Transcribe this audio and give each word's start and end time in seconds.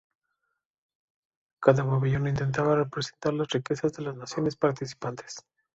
Cada 1.61 1.85
pabellón 1.85 2.27
intentaba 2.27 2.75
representar 2.75 3.33
las 3.35 3.49
riquezas 3.49 3.93
de 3.93 4.01
las 4.01 4.15
naciones 4.15 4.55
participantes. 4.55 5.45